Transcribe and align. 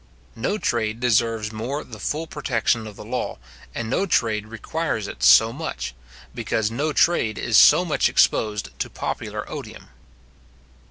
No 0.35 0.57
trade 0.57 0.99
deserves 0.99 1.51
more 1.51 1.83
the 1.83 1.99
full 1.99 2.25
protection 2.25 2.87
of 2.87 2.95
the 2.95 3.05
law, 3.05 3.37
and 3.75 3.87
no 3.87 4.07
trade 4.07 4.47
requires 4.47 5.07
it 5.07 5.21
so 5.21 5.53
much; 5.53 5.93
because 6.33 6.71
no 6.71 6.91
trade 6.91 7.37
is 7.37 7.55
so 7.55 7.85
much 7.85 8.09
exposed 8.09 8.71
to 8.79 8.89
popular 8.89 9.47
odium. 9.47 9.89